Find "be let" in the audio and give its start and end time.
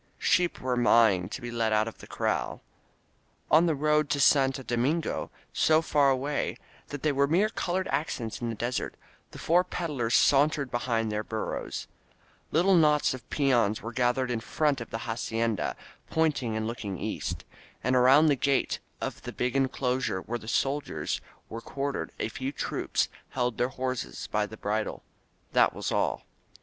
1.41-1.71